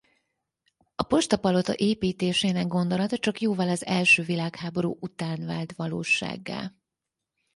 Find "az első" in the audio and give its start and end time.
3.69-4.23